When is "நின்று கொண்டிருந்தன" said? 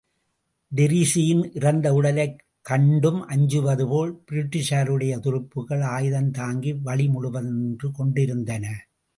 7.59-8.87